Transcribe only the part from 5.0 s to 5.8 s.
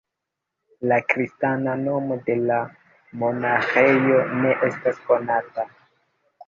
konata.